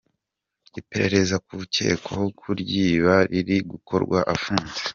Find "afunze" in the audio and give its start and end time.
4.33-4.79